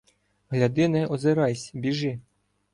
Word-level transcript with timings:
Гляди, 0.49 0.87
не 0.87 1.05
озирайсь, 1.07 1.71
біжи. 1.73 2.19